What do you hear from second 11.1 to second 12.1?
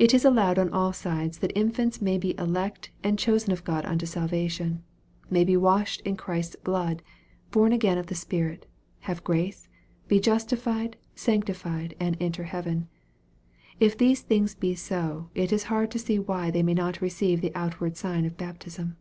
sanctified,